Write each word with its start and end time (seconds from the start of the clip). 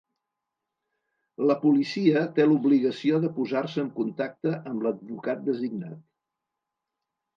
La 1.49 1.55
policia 1.65 2.23
té 2.39 2.47
l’obligació 2.47 3.19
de 3.25 3.31
posar-se 3.37 3.83
en 3.83 3.93
contacte 3.99 4.55
amb 4.73 4.87
l’advocat 4.87 5.45
designat. 5.51 6.01